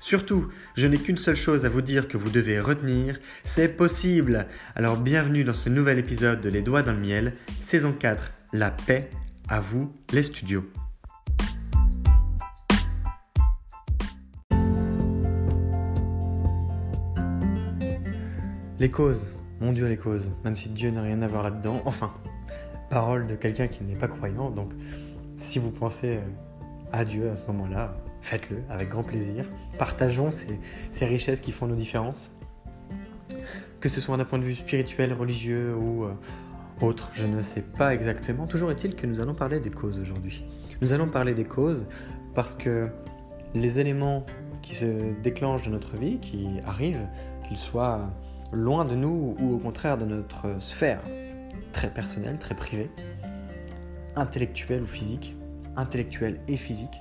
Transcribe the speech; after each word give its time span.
Surtout, 0.00 0.48
je 0.76 0.86
n'ai 0.86 0.96
qu'une 0.96 1.16
seule 1.16 1.36
chose 1.36 1.64
à 1.64 1.68
vous 1.68 1.82
dire 1.82 2.06
que 2.06 2.16
vous 2.16 2.30
devez 2.30 2.60
retenir, 2.60 3.18
c'est 3.42 3.76
possible. 3.76 4.46
Alors 4.76 4.96
bienvenue 4.96 5.42
dans 5.42 5.54
ce 5.54 5.68
nouvel 5.68 5.98
épisode 5.98 6.40
de 6.40 6.48
Les 6.48 6.62
Doigts 6.62 6.82
dans 6.82 6.92
le 6.92 7.00
Miel, 7.00 7.32
saison 7.62 7.92
4, 7.92 8.32
La 8.52 8.70
paix, 8.70 9.10
à 9.48 9.58
vous 9.58 9.92
les 10.12 10.22
studios. 10.22 10.64
Les 18.78 18.90
causes, 18.90 19.26
mon 19.60 19.72
Dieu 19.72 19.88
les 19.88 19.96
causes, 19.96 20.32
même 20.44 20.56
si 20.56 20.68
Dieu 20.68 20.90
n'a 20.90 21.02
rien 21.02 21.20
à 21.22 21.26
voir 21.26 21.42
là-dedans, 21.42 21.82
enfin, 21.86 22.14
parole 22.88 23.26
de 23.26 23.34
quelqu'un 23.34 23.66
qui 23.66 23.82
n'est 23.82 23.96
pas 23.96 24.06
croyant, 24.06 24.50
donc 24.50 24.72
si 25.40 25.58
vous 25.58 25.72
pensez 25.72 26.20
à 26.92 27.04
Dieu 27.04 27.30
à 27.30 27.34
ce 27.34 27.42
moment-là, 27.48 27.96
faites-le 28.28 28.62
avec 28.68 28.90
grand 28.90 29.02
plaisir. 29.02 29.44
Partageons 29.78 30.30
ces, 30.30 31.06
richesses 31.06 31.40
qui 31.40 31.50
font 31.50 31.66
nos 31.66 31.74
différences. 31.74 32.32
Que 33.80 33.88
ce 33.88 34.00
soit 34.00 34.16
d'un 34.16 34.24
point 34.24 34.38
de 34.38 34.44
vue 34.44 34.54
spirituel, 34.54 35.12
religieux 35.12 35.74
ou 35.74 36.04
euh, 36.04 36.12
autre, 36.80 37.10
je 37.14 37.26
ne 37.26 37.40
sais 37.42 37.62
pas 37.62 37.94
exactement. 37.94 38.46
Toujours 38.46 38.70
est-il 38.70 38.94
que 38.96 39.06
nous 39.06 39.20
allons 39.20 39.34
parler 39.34 39.60
des 39.60 39.70
causes 39.70 39.98
aujourd'hui. 39.98 40.44
Nous 40.82 40.92
allons 40.92 41.08
parler 41.08 41.34
des 41.34 41.44
causes 41.44 41.88
parce 42.34 42.54
que 42.54 42.88
les 43.54 43.80
éléments 43.80 44.26
qui 44.62 44.74
se 44.74 45.12
déclenchent 45.22 45.66
dans 45.66 45.72
notre 45.72 45.96
vie, 45.96 46.18
qui 46.18 46.48
arrivent, 46.66 47.06
qu'ils 47.46 47.56
soient 47.56 48.10
loin 48.52 48.84
de 48.84 48.94
nous 48.94 49.36
ou 49.38 49.54
au 49.54 49.58
contraire 49.58 49.96
de 49.96 50.04
notre 50.04 50.60
sphère 50.60 51.00
très 51.72 51.88
personnelle, 51.88 52.38
très 52.38 52.54
privée, 52.54 52.90
intellectuelle 54.16 54.82
ou 54.82 54.86
physique, 54.86 55.36
intellectuelle 55.76 56.40
et 56.48 56.56
physique, 56.56 57.00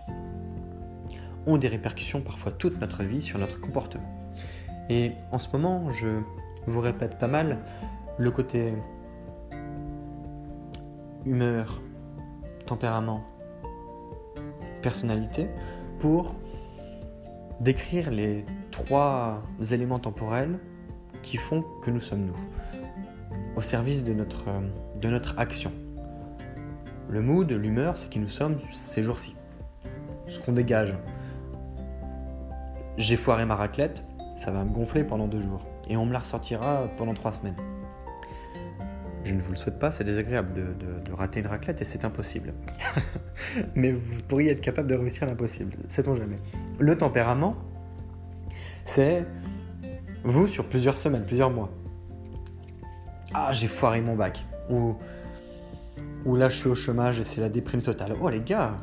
ont 1.48 1.58
des 1.58 1.68
répercussions 1.68 2.22
parfois 2.22 2.52
toute 2.52 2.80
notre 2.80 3.04
vie 3.04 3.22
sur 3.22 3.40
notre 3.40 3.60
comportement. 3.60 4.08
Et 4.90 5.14
en 5.32 5.40
ce 5.40 5.50
moment, 5.52 5.90
je 5.90 6.08
vous 6.68 6.82
répète 6.82 7.18
pas 7.18 7.28
mal 7.28 7.60
le 8.18 8.32
côté 8.32 8.74
humeur, 11.26 11.82
tempérament, 12.66 13.24
personnalité 14.82 15.50
pour 16.00 16.36
décrire 17.60 18.12
les 18.12 18.46
trois 18.72 19.42
éléments 19.72 20.00
temporels 20.00 20.60
qui 21.24 21.38
font 21.38 21.64
que 21.84 21.90
nous 21.90 22.02
sommes 22.02 22.26
nous, 22.26 22.38
au 23.56 23.62
service 23.62 24.04
de 24.04 24.14
notre, 24.14 24.46
de 25.02 25.10
notre 25.10 25.38
action. 25.40 25.72
Le 27.10 27.22
mood, 27.22 27.52
l'humeur, 27.52 27.98
c'est 27.98 28.10
qui 28.10 28.20
nous 28.20 28.30
sommes 28.30 28.58
ces 28.72 29.02
jours-ci. 29.02 29.36
Ce 30.28 30.40
qu'on 30.40 30.52
dégage, 30.52 30.96
j'ai 32.98 33.16
foiré 33.16 33.46
ma 33.46 33.56
raclette, 33.56 34.04
ça 34.38 34.52
va 34.52 34.64
me 34.64 34.72
gonfler 34.72 35.04
pendant 35.04 35.28
deux 35.28 35.42
jours. 35.42 35.64
Et 35.90 35.98
on 35.98 36.06
me 36.06 36.14
la 36.14 36.20
ressortira 36.20 36.90
pendant 36.98 37.14
trois 37.14 37.34
semaines. 37.34 37.56
Je 39.24 39.34
ne 39.34 39.42
vous 39.42 39.52
le 39.52 39.58
souhaite 39.58 39.78
pas, 39.78 39.92
c'est 39.92 40.04
désagréable 40.04 40.54
de, 40.54 41.12
rater 41.12 41.40
une 41.42 41.48
raclette 41.48 41.82
et 41.82 41.84
c'est 41.84 42.06
impossible. 42.06 42.54
Mais 43.76 43.92
vous 43.92 44.22
pourriez 44.28 44.52
être 44.52 44.62
capable 44.62 44.88
de 44.88 44.96
réussir 44.96 45.28
l'impossible, 45.28 45.74
sait-on 45.88 46.16
jamais. 46.16 46.38
Le 46.80 46.98
tempérament, 46.98 47.56
c'est 48.86 49.26
vous 50.24 50.48
sur 50.48 50.66
plusieurs 50.66 50.98
semaines, 50.98 51.26
plusieurs 51.26 51.50
mois. 51.50 51.70
Ah, 53.34 53.52
j'ai 53.52 53.68
foiré 53.68 54.02
mon 54.02 54.16
bac. 54.16 54.46
Ou, 54.70 54.96
ou 56.26 56.36
là, 56.36 56.50
je 56.50 56.56
suis 56.56 56.70
au 56.70 56.76
chômage 56.76 57.20
et 57.20 57.24
c'est 57.24 57.42
la 57.42 57.50
déprime 57.50 57.82
totale. 57.82 58.16
Oh 58.22 58.30
les 58.30 58.42
gars, 58.42 58.78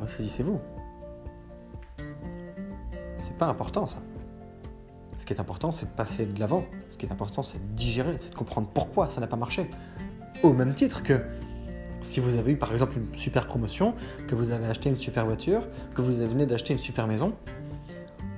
saisissez-vous 3.34 3.38
pas 3.38 3.46
important 3.46 3.86
ça. 3.86 4.00
Ce 5.18 5.26
qui 5.26 5.32
est 5.32 5.40
important, 5.40 5.70
c'est 5.70 5.86
de 5.86 5.96
passer 5.96 6.26
de 6.26 6.40
l'avant. 6.40 6.64
Ce 6.90 6.96
qui 6.96 7.06
est 7.06 7.12
important, 7.12 7.42
c'est 7.42 7.58
de 7.58 7.74
digérer, 7.74 8.16
c'est 8.18 8.30
de 8.30 8.34
comprendre 8.34 8.68
pourquoi 8.74 9.08
ça 9.10 9.20
n'a 9.20 9.26
pas 9.26 9.36
marché. 9.36 9.70
Au 10.42 10.52
même 10.52 10.74
titre 10.74 11.02
que 11.02 11.20
si 12.00 12.20
vous 12.20 12.36
avez 12.36 12.52
eu 12.52 12.56
par 12.56 12.72
exemple 12.72 12.98
une 12.98 13.14
super 13.16 13.46
promotion, 13.46 13.94
que 14.26 14.34
vous 14.34 14.50
avez 14.50 14.66
acheté 14.66 14.90
une 14.90 14.98
super 14.98 15.24
voiture, 15.24 15.66
que 15.94 16.02
vous 16.02 16.12
venez 16.12 16.46
d'acheter 16.46 16.72
une 16.72 16.78
super 16.78 17.06
maison, 17.06 17.32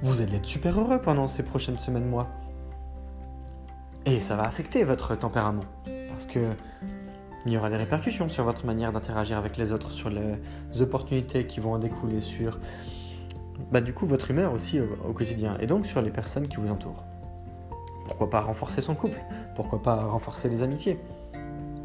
vous 0.02 0.20
allez 0.20 0.36
être 0.36 0.46
super 0.46 0.78
heureux 0.78 1.00
pendant 1.00 1.26
ces 1.26 1.42
prochaines 1.42 1.78
semaines, 1.78 2.06
mois. 2.06 2.28
Et 4.04 4.20
ça 4.20 4.36
va 4.36 4.44
affecter 4.44 4.84
votre 4.84 5.16
tempérament. 5.16 5.64
Parce 6.10 6.26
que 6.26 6.50
il 7.46 7.52
y 7.52 7.56
aura 7.56 7.70
des 7.70 7.76
répercussions 7.76 8.28
sur 8.28 8.44
votre 8.44 8.66
manière 8.66 8.92
d'interagir 8.92 9.38
avec 9.38 9.56
les 9.56 9.72
autres, 9.72 9.90
sur 9.92 10.10
les 10.10 10.82
opportunités 10.82 11.46
qui 11.46 11.60
vont 11.60 11.74
en 11.74 11.78
découler, 11.78 12.20
sur 12.20 12.58
bah, 13.70 13.80
du 13.80 13.92
coup 13.92 14.06
votre 14.06 14.30
humeur 14.30 14.52
aussi 14.52 14.80
au, 14.80 15.12
quotidien 15.12 15.56
et 15.60 15.66
donc 15.66 15.86
sur 15.86 16.02
les 16.02 16.10
personnes 16.10 16.48
qui 16.48 16.56
vous 16.56 16.70
entourent. 16.70 17.04
Pourquoi 18.04 18.30
pas 18.30 18.40
renforcer 18.40 18.80
son 18.80 18.94
couple? 18.94 19.18
Pourquoi 19.54 19.82
pas 19.82 20.04
renforcer 20.04 20.48
les 20.48 20.62
amitiés? 20.62 20.98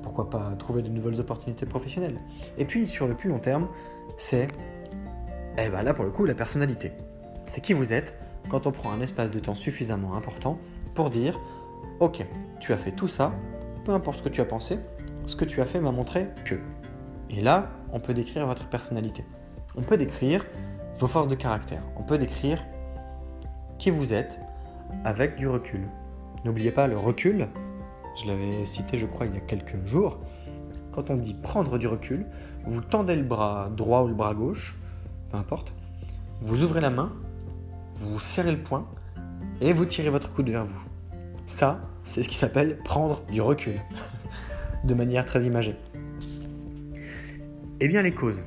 Pourquoi 0.04 0.30
pas 0.30 0.54
trouver 0.60 0.82
de 0.82 0.90
nouvelles 0.90 1.20
opportunités 1.20 1.66
professionnelles? 1.66 2.20
Et 2.58 2.66
puis 2.66 2.86
sur 2.86 3.08
le 3.08 3.16
plus 3.16 3.30
long 3.30 3.40
terme, 3.40 3.68
c'est, 4.18 4.48
eh 5.58 5.70
ben 5.70 5.84
là 5.84 5.94
pour 5.94 6.06
le 6.06 6.12
coup, 6.12 6.26
la 6.26 6.36
personnalité. 6.36 6.92
C'est 7.48 7.62
qui 7.62 7.74
vous 7.74 7.94
êtes 7.94 8.14
quand 8.50 8.68
on 8.68 8.72
prend 8.72 8.92
un 8.92 9.02
espace 9.02 9.32
de 9.32 9.40
temps 9.40 9.56
suffisamment 9.56 10.16
important 10.16 10.60
pour 10.94 11.10
dire, 11.10 11.40
ok, 12.00 12.26
tu 12.60 12.74
as 12.74 12.78
fait 12.78 12.92
tout 12.92 13.08
ça, 13.08 13.34
peu 13.86 13.94
importe 13.94 14.20
ce 14.20 14.24
que 14.24 14.30
tu 14.30 14.42
as 14.42 14.46
pensé, 14.46 14.80
ce 15.26 15.36
que 15.36 15.46
tu 15.46 15.62
as 15.62 15.66
fait 15.66 15.80
m'a 15.80 15.92
montré 15.92 16.28
que. 16.46 16.56
Et 17.30 17.42
là, 17.42 17.70
on 17.94 18.00
peut 18.00 18.14
décrire 18.14 18.46
votre 18.46 18.68
personnalité. 18.68 19.24
On 19.76 19.82
peut 19.82 19.98
décrire 19.98 20.46
vos 21.02 21.08
forces 21.08 21.28
de 21.28 21.36
caractère. 21.36 21.82
On 21.98 22.04
peut 22.04 22.20
décrire 22.20 22.64
qui 23.80 23.90
vous 23.90 24.14
êtes 24.14 24.40
avec 25.04 25.36
du 25.36 25.48
recul. 25.48 25.88
N'oubliez 26.46 26.70
pas 26.70 26.86
le 26.86 26.96
recul, 26.96 27.48
je 28.22 28.28
l'avais 28.28 28.66
cité 28.66 29.00
je 29.00 29.08
crois 29.08 29.26
il 29.26 29.34
y 29.34 29.38
a 29.38 29.42
quelques 29.42 29.84
jours, 29.84 30.20
quand 30.92 31.10
on 31.10 31.16
dit 31.16 31.34
prendre 31.34 31.80
du 31.80 31.88
recul, 31.88 32.28
vous 32.66 32.82
tendez 32.82 33.16
le 33.16 33.24
bras 33.24 33.72
droit 33.76 34.04
ou 34.04 34.10
le 34.10 34.14
bras 34.14 34.36
gauche, 34.36 34.76
peu 35.32 35.38
importe, 35.38 35.74
vous 36.40 36.62
ouvrez 36.62 36.82
la 36.82 36.92
main, 36.92 37.12
vous 37.96 38.20
serrez 38.20 38.52
le 38.52 38.62
poing 38.62 38.88
et 39.60 39.74
vous 39.74 39.86
tirez 39.86 40.12
votre 40.12 40.32
coude 40.32 40.50
vers 40.50 40.66
vous. 40.66 40.84
Ça, 41.48 41.82
c'est 42.04 42.22
ce 42.22 42.30
qui 42.30 42.36
s'appelle 42.36 42.78
prendre 42.84 43.24
du 43.26 43.42
recul, 43.42 43.74
de 44.84 44.94
manière 44.94 45.26
très 45.26 45.46
imagée. 45.46 45.76
Eh 47.80 47.88
bien 47.88 48.04
les 48.04 48.14
causes. 48.14 48.44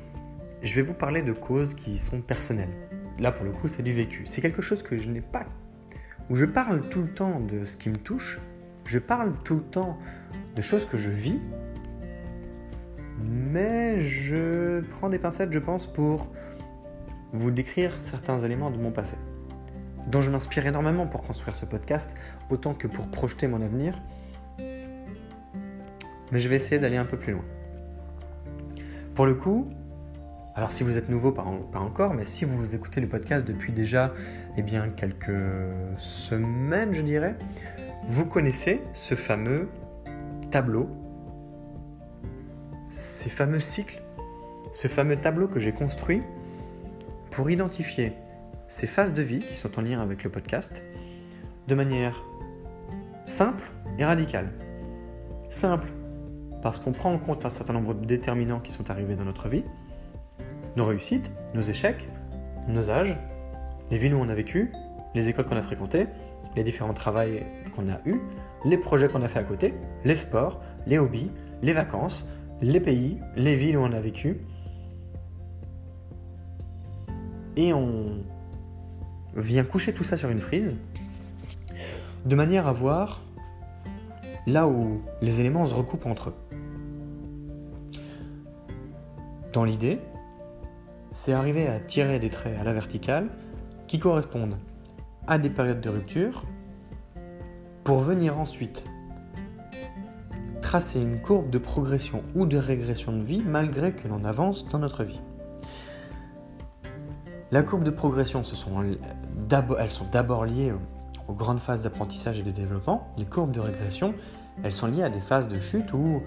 Je 0.65 0.73
vais 0.73 0.81
vous 0.81 0.95
parler 0.95 1.21
de 1.21 1.31
causes 1.31 1.75
qui 1.75 1.99
sont 1.99 2.21
personnelles. 2.21 2.73
Là 3.19 3.31
pour 3.31 3.45
le 3.45 3.51
coup 3.51 3.67
c'est 3.67 3.83
du 3.83 3.93
vécu. 3.93 4.23
C'est 4.25 4.41
quelque 4.41 4.63
chose 4.63 4.81
que 4.81 4.97
je 4.97 5.07
n'ai 5.07 5.21
pas... 5.21 5.45
où 6.31 6.35
je 6.35 6.45
parle 6.45 6.89
tout 6.89 7.03
le 7.03 7.07
temps 7.07 7.39
de 7.39 7.65
ce 7.65 7.77
qui 7.77 7.89
me 7.89 7.97
touche, 7.97 8.39
je 8.83 8.97
parle 8.97 9.33
tout 9.43 9.57
le 9.57 9.61
temps 9.61 9.99
de 10.55 10.61
choses 10.63 10.87
que 10.87 10.97
je 10.97 11.11
vis, 11.11 11.39
mais 13.23 13.99
je 13.99 14.81
prends 14.81 15.09
des 15.09 15.19
pincettes 15.19 15.53
je 15.53 15.59
pense 15.59 15.85
pour 15.85 16.31
vous 17.31 17.51
décrire 17.51 17.99
certains 17.99 18.39
éléments 18.39 18.71
de 18.71 18.77
mon 18.77 18.89
passé, 18.89 19.17
dont 20.07 20.21
je 20.21 20.31
m'inspire 20.31 20.65
énormément 20.65 21.05
pour 21.05 21.21
construire 21.21 21.55
ce 21.55 21.65
podcast, 21.65 22.17
autant 22.49 22.73
que 22.73 22.87
pour 22.87 23.07
projeter 23.11 23.45
mon 23.47 23.61
avenir. 23.61 24.01
Mais 26.31 26.39
je 26.39 26.49
vais 26.49 26.55
essayer 26.55 26.81
d'aller 26.81 26.97
un 26.97 27.05
peu 27.05 27.17
plus 27.17 27.33
loin. 27.33 27.45
Pour 29.13 29.27
le 29.27 29.35
coup, 29.35 29.69
alors 30.55 30.71
si 30.71 30.83
vous 30.83 30.97
êtes 30.97 31.09
nouveau, 31.09 31.33
pas, 31.33 31.43
encore, 31.75 32.13
mais 32.13 32.23
si 32.23 32.45
vous 32.45 32.75
écoutez 32.75 33.01
le 33.01 33.07
podcast 33.07 33.45
depuis 33.45 33.73
déjà 33.73 34.13
eh 34.57 34.63
quelques 34.95 35.35
semaines, 35.97 36.93
je 36.93 37.01
dirais, 37.01 37.35
vous 38.07 38.25
connaissez 38.25 38.81
ce 38.93 39.15
fameux 39.15 39.67
tableau, 40.51 40.87
ces 42.89 43.29
fameux 43.29 43.59
cycles, 43.59 44.01
ce 44.71 44.87
fameux 44.87 45.17
tableau 45.17 45.49
que 45.49 45.59
j'ai 45.59 45.73
construit 45.73 46.21
pour 47.31 47.49
identifier 47.49 48.13
ces 48.69 48.87
phases 48.87 49.11
de 49.11 49.21
vie 49.21 49.39
qui 49.39 49.57
sont 49.57 49.77
en 49.77 49.81
lien 49.81 49.99
avec 49.99 50.23
le 50.23 50.29
podcast 50.29 50.83
de 51.67 51.75
manière 51.75 52.23
simple 53.25 53.69
et 53.99 54.05
radicale. 54.05 54.53
Simple 55.49 55.89
parce 56.61 56.79
qu'on 56.79 56.93
prend 56.93 57.11
en 57.11 57.19
compte 57.19 57.45
un 57.45 57.49
certain 57.49 57.73
nombre 57.73 57.93
de 57.93 58.05
déterminants 58.05 58.61
qui 58.61 58.71
sont 58.71 58.89
arrivés 58.89 59.15
dans 59.15 59.25
notre 59.25 59.49
vie, 59.49 59.65
nos 60.75 60.85
réussites, 60.85 61.31
nos 61.53 61.61
échecs, 61.61 62.07
nos 62.67 62.89
âges, 62.89 63.17
les 63.91 63.97
villes 63.97 64.13
où 64.13 64.19
on 64.19 64.29
a 64.29 64.35
vécu, 64.35 64.71
les 65.13 65.29
écoles 65.29 65.45
qu'on 65.45 65.57
a 65.57 65.61
fréquentées, 65.61 66.07
les 66.55 66.63
différents 66.63 66.93
travails 66.93 67.45
qu'on 67.75 67.89
a 67.89 67.99
eus, 68.05 68.19
les 68.65 68.77
projets 68.77 69.07
qu'on 69.07 69.21
a 69.21 69.27
fait 69.27 69.39
à 69.39 69.43
côté, 69.43 69.73
les 70.03 70.15
sports, 70.15 70.61
les 70.87 70.97
hobbies, 70.97 71.31
les 71.61 71.73
vacances, 71.73 72.27
les 72.61 72.79
pays, 72.79 73.19
les 73.35 73.55
villes 73.55 73.77
où 73.77 73.81
on 73.81 73.91
a 73.91 73.99
vécu, 73.99 74.37
et 77.57 77.73
on 77.73 78.23
vient 79.35 79.63
coucher 79.63 79.93
tout 79.93 80.03
ça 80.03 80.17
sur 80.17 80.29
une 80.29 80.41
frise 80.41 80.75
de 82.25 82.35
manière 82.35 82.67
à 82.67 82.73
voir 82.73 83.21
là 84.47 84.67
où 84.67 85.01
les 85.21 85.39
éléments 85.39 85.65
se 85.65 85.73
recoupent 85.73 86.05
entre 86.05 86.29
eux. 86.29 86.35
Dans 89.53 89.63
l'idée, 89.63 89.99
c'est 91.15 91.31
arriver 91.31 91.69
à 91.69 91.79
tirer 91.79 92.19
des 92.19 92.29
traits 92.29 92.59
à 92.59 92.65
la 92.65 92.73
verticale 92.73 93.29
qui 93.87 93.99
correspondent 93.99 94.57
à 95.27 95.37
des 95.37 95.49
périodes 95.49 95.79
de 95.79 95.89
rupture 95.89 96.43
pour 97.85 97.99
venir 97.99 98.37
ensuite 98.37 98.83
tracer 100.61 100.99
une 100.99 101.21
courbe 101.21 101.49
de 101.49 101.57
progression 101.57 102.21
ou 102.35 102.45
de 102.45 102.57
régression 102.57 103.13
de 103.13 103.23
vie 103.23 103.41
malgré 103.45 103.93
que 103.93 104.09
l'on 104.09 104.25
avance 104.25 104.67
dans 104.67 104.79
notre 104.79 105.05
vie. 105.05 105.21
La 107.49 107.63
courbe 107.63 107.85
de 107.85 107.91
progression, 107.91 108.41
elles 108.41 109.91
sont 109.91 110.05
d'abord 110.11 110.43
liées 110.43 110.73
aux 111.29 111.33
grandes 111.33 111.61
phases 111.61 111.83
d'apprentissage 111.83 112.39
et 112.39 112.43
de 112.43 112.51
développement. 112.51 113.07
Les 113.17 113.25
courbes 113.25 113.53
de 113.53 113.61
régression, 113.61 114.15
elles 114.63 114.73
sont 114.73 114.87
liées 114.87 115.03
à 115.03 115.09
des 115.09 115.21
phases 115.21 115.47
de 115.47 115.61
chute 115.61 115.93
où 115.93 116.21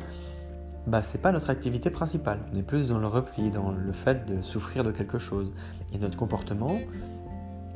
bah, 0.88 1.02
c'est 1.02 1.20
pas 1.20 1.32
notre 1.32 1.50
activité 1.50 1.90
principale. 1.90 2.40
On 2.52 2.56
est 2.56 2.62
plus 2.62 2.88
dans 2.88 2.98
le 2.98 3.06
repli, 3.06 3.50
dans 3.50 3.70
le 3.72 3.92
fait 3.92 4.24
de 4.24 4.40
souffrir 4.40 4.84
de 4.84 4.90
quelque 4.90 5.18
chose. 5.18 5.54
Et 5.92 5.98
notre 5.98 6.16
comportement, 6.16 6.80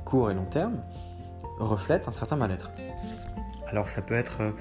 court 0.07 0.31
et 0.31 0.35
long 0.35 0.47
terme, 0.47 0.79
reflète 1.59 2.09
un 2.09 2.13
certain 2.13 2.37
mal-être. 2.37 2.71
Alors 3.67 3.91
ça 3.91 4.01
peut 4.01 4.15
être 4.15 4.41
euh, 4.41 4.53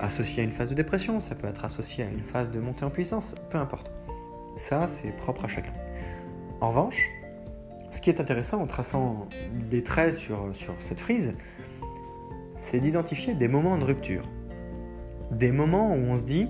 associé 0.00 0.42
à 0.42 0.44
une 0.44 0.52
phase 0.52 0.70
de 0.70 0.74
dépression, 0.74 1.20
ça 1.20 1.36
peut 1.36 1.46
être 1.46 1.64
associé 1.64 2.04
à 2.04 2.08
une 2.08 2.22
phase 2.22 2.50
de 2.50 2.58
montée 2.58 2.84
en 2.84 2.90
puissance, 2.90 3.36
peu 3.50 3.58
importe. 3.58 3.92
Ça, 4.56 4.88
c'est 4.88 5.12
propre 5.12 5.44
à 5.44 5.48
chacun. 5.48 5.72
En 6.60 6.70
revanche, 6.70 7.08
ce 7.90 8.00
qui 8.00 8.10
est 8.10 8.20
intéressant 8.20 8.60
en 8.60 8.66
traçant 8.66 9.28
des 9.70 9.84
traits 9.84 10.14
sur, 10.14 10.50
sur 10.54 10.74
cette 10.80 11.00
frise, 11.00 11.34
c'est 12.56 12.80
d'identifier 12.80 13.34
des 13.34 13.48
moments 13.48 13.78
de 13.78 13.84
rupture. 13.84 14.28
Des 15.30 15.52
moments 15.52 15.92
où 15.92 15.98
on 15.98 16.16
se 16.16 16.22
dit, 16.22 16.48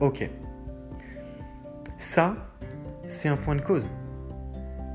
ok, 0.00 0.28
ça, 1.98 2.36
c'est 3.06 3.28
un 3.28 3.36
point 3.36 3.56
de 3.56 3.60
cause. 3.60 3.88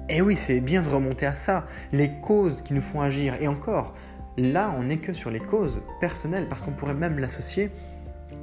Et 0.09 0.21
oui, 0.21 0.35
c'est 0.35 0.59
bien 0.59 0.81
de 0.81 0.89
remonter 0.89 1.25
à 1.25 1.35
ça, 1.35 1.67
les 1.91 2.11
causes 2.21 2.61
qui 2.61 2.73
nous 2.73 2.81
font 2.81 3.01
agir. 3.01 3.35
Et 3.39 3.47
encore, 3.47 3.93
là, 4.37 4.73
on 4.77 4.83
n'est 4.83 4.97
que 4.97 5.13
sur 5.13 5.29
les 5.29 5.39
causes 5.39 5.81
personnelles, 5.99 6.47
parce 6.49 6.61
qu'on 6.61 6.71
pourrait 6.71 6.95
même 6.95 7.19
l'associer 7.19 7.69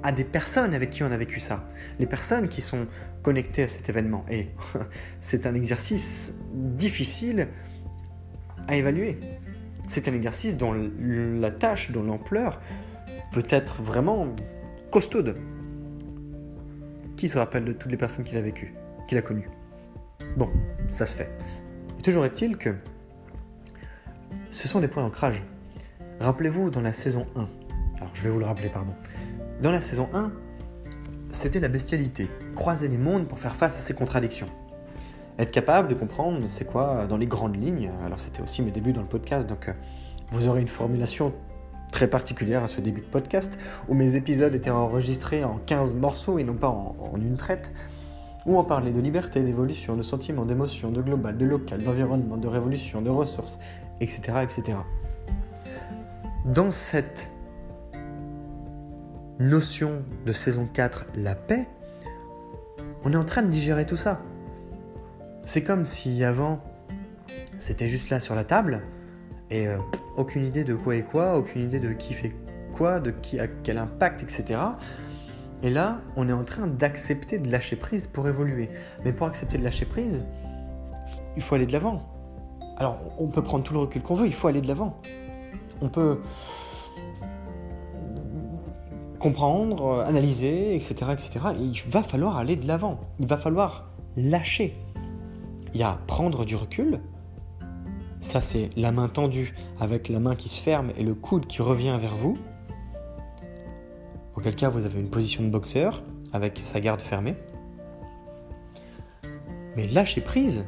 à 0.02 0.12
des 0.12 0.24
personnes 0.24 0.74
avec 0.74 0.90
qui 0.90 1.02
on 1.02 1.10
a 1.10 1.16
vécu 1.16 1.40
ça, 1.40 1.64
les 1.98 2.06
personnes 2.06 2.48
qui 2.48 2.60
sont 2.60 2.86
connectées 3.22 3.64
à 3.64 3.68
cet 3.68 3.88
événement. 3.88 4.24
Et 4.30 4.48
c'est 5.20 5.46
un 5.46 5.54
exercice 5.54 6.34
difficile 6.54 7.48
à 8.68 8.76
évaluer. 8.76 9.18
C'est 9.88 10.08
un 10.08 10.12
exercice 10.12 10.56
dont 10.56 10.74
la 11.00 11.50
tâche, 11.50 11.90
dont 11.92 12.02
l'ampleur 12.02 12.60
peut 13.32 13.46
être 13.48 13.82
vraiment 13.82 14.34
costaude. 14.90 15.36
Qui 17.16 17.28
se 17.28 17.38
rappelle 17.38 17.64
de 17.64 17.72
toutes 17.72 17.90
les 17.90 17.96
personnes 17.96 18.24
qu'il 18.24 18.36
a 18.36 18.42
vécues, 18.42 18.74
qu'il 19.08 19.16
a 19.16 19.22
connues? 19.22 19.48
Bon, 20.36 20.50
ça 20.88 21.06
se 21.06 21.16
fait. 21.16 21.30
toujours 22.02 22.24
est-il 22.24 22.58
que 22.58 22.74
ce 24.50 24.68
sont 24.68 24.80
des 24.80 24.88
points 24.88 25.02
d'ancrage. 25.02 25.42
Rappelez-vous 26.20 26.70
dans 26.70 26.80
la 26.80 26.92
saison 26.92 27.26
1, 27.36 27.48
alors 27.96 28.10
je 28.14 28.22
vais 28.22 28.30
vous 28.30 28.38
le 28.38 28.46
rappeler, 28.46 28.68
pardon, 28.68 28.94
dans 29.60 29.70
la 29.70 29.80
saison 29.80 30.08
1, 30.14 30.32
c'était 31.28 31.60
la 31.60 31.68
bestialité, 31.68 32.28
croiser 32.54 32.88
les 32.88 32.96
mondes 32.96 33.26
pour 33.26 33.38
faire 33.38 33.56
face 33.56 33.78
à 33.78 33.82
ces 33.82 33.94
contradictions. 33.94 34.48
Être 35.38 35.50
capable 35.50 35.88
de 35.88 35.94
comprendre 35.94 36.40
c'est 36.48 36.64
quoi 36.64 37.06
dans 37.06 37.18
les 37.18 37.26
grandes 37.26 37.62
lignes, 37.62 37.90
alors 38.04 38.20
c'était 38.20 38.40
aussi 38.40 38.62
mes 38.62 38.70
débuts 38.70 38.92
dans 38.92 39.02
le 39.02 39.08
podcast, 39.08 39.46
donc 39.46 39.68
euh, 39.68 39.72
vous 40.30 40.48
aurez 40.48 40.60
une 40.60 40.68
formulation 40.68 41.34
très 41.96 42.08
particulière 42.08 42.62
à 42.62 42.68
ce 42.68 42.82
début 42.82 43.00
de 43.00 43.06
podcast, 43.06 43.58
où 43.88 43.94
mes 43.94 44.16
épisodes 44.16 44.54
étaient 44.54 44.68
enregistrés 44.68 45.44
en 45.44 45.56
15 45.64 45.94
morceaux 45.94 46.38
et 46.38 46.44
non 46.44 46.52
pas 46.52 46.68
en, 46.68 47.16
une 47.16 47.38
traite, 47.38 47.72
où 48.44 48.58
on 48.58 48.64
parlait 48.64 48.92
de 48.92 49.00
liberté, 49.00 49.40
d'évolution, 49.40 49.96
de 49.96 50.02
sentiments, 50.02 50.44
d'émotions, 50.44 50.90
de 50.90 51.00
global, 51.00 51.38
de 51.38 51.46
local, 51.46 51.82
d'environnement, 51.82 52.36
de 52.36 52.48
révolution, 52.48 53.00
de 53.00 53.08
ressources, 53.08 53.58
etc. 54.02 54.40
etc. 54.42 54.76
Dans 56.44 56.70
cette 56.70 57.30
notion 59.38 60.02
de 60.26 60.32
saison 60.34 60.68
4, 60.70 61.06
la 61.16 61.34
paix, 61.34 61.66
on 63.04 63.12
est 63.14 63.16
en 63.16 63.24
train 63.24 63.40
de 63.40 63.48
digérer 63.48 63.86
tout 63.86 63.96
ça. 63.96 64.20
C'est 65.46 65.62
comme 65.62 65.86
si 65.86 66.22
avant, 66.24 66.60
c'était 67.58 67.88
juste 67.88 68.10
là 68.10 68.20
sur 68.20 68.34
la 68.34 68.44
table, 68.44 68.82
et 69.50 69.66
euh, 69.66 69.78
aucune 70.16 70.44
idée 70.44 70.64
de 70.64 70.74
quoi 70.74 70.96
et 70.96 71.02
quoi, 71.02 71.36
aucune 71.36 71.62
idée 71.62 71.80
de 71.80 71.92
qui 71.92 72.12
fait 72.12 72.32
quoi, 72.72 73.00
de 73.00 73.10
qui 73.10 73.38
a 73.38 73.46
quel 73.46 73.78
impact, 73.78 74.22
etc. 74.22 74.60
Et 75.62 75.70
là, 75.70 76.00
on 76.16 76.28
est 76.28 76.32
en 76.32 76.44
train 76.44 76.66
d'accepter 76.66 77.38
de 77.38 77.50
lâcher 77.50 77.76
prise 77.76 78.06
pour 78.06 78.28
évoluer. 78.28 78.68
Mais 79.04 79.12
pour 79.12 79.26
accepter 79.26 79.58
de 79.58 79.64
lâcher 79.64 79.86
prise, 79.86 80.24
il 81.36 81.42
faut 81.42 81.54
aller 81.54 81.66
de 81.66 81.72
l'avant. 81.72 82.02
Alors, 82.76 83.00
on 83.18 83.28
peut 83.28 83.42
prendre 83.42 83.64
tout 83.64 83.72
le 83.72 83.80
recul 83.80 84.02
qu'on 84.02 84.14
veut, 84.14 84.26
il 84.26 84.34
faut 84.34 84.48
aller 84.48 84.60
de 84.60 84.68
l'avant. 84.68 85.00
On 85.80 85.88
peut 85.88 86.20
comprendre, 89.18 90.04
analyser, 90.06 90.74
etc., 90.74 90.94
etc. 91.12 91.40
Et 91.58 91.62
il 91.62 91.82
va 91.90 92.02
falloir 92.02 92.36
aller 92.36 92.56
de 92.56 92.66
l'avant. 92.66 93.00
Il 93.18 93.26
va 93.26 93.36
falloir 93.38 93.90
lâcher. 94.16 94.76
Il 95.74 95.80
y 95.80 95.82
a 95.82 95.98
prendre 96.06 96.44
du 96.44 96.54
recul. 96.54 97.00
Ça, 98.26 98.42
c'est 98.42 98.70
la 98.74 98.90
main 98.90 99.06
tendue 99.06 99.54
avec 99.78 100.08
la 100.08 100.18
main 100.18 100.34
qui 100.34 100.48
se 100.48 100.60
ferme 100.60 100.90
et 100.96 101.04
le 101.04 101.14
coude 101.14 101.46
qui 101.46 101.62
revient 101.62 101.96
vers 102.00 102.16
vous. 102.16 102.36
Auquel 104.34 104.56
cas, 104.56 104.68
vous 104.68 104.84
avez 104.84 104.98
une 104.98 105.10
position 105.10 105.44
de 105.44 105.48
boxeur 105.48 106.02
avec 106.32 106.60
sa 106.64 106.80
garde 106.80 107.00
fermée. 107.00 107.36
Mais 109.76 109.86
lâcher 109.86 110.22
prise, 110.22 110.64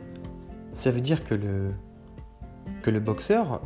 ça 0.72 0.92
veut 0.92 1.00
dire 1.00 1.24
que 1.24 1.34
le, 1.34 3.00
boxeur 3.00 3.60